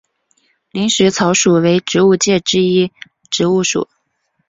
[0.71, 2.91] 林石草属为植物界之一
[3.29, 3.87] 植物属。